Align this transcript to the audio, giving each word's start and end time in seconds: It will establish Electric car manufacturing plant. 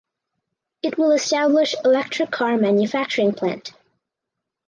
It 0.81 0.97
will 0.97 1.11
establish 1.11 1.75
Electric 1.85 2.31
car 2.31 2.57
manufacturing 2.57 3.33
plant. 3.35 3.71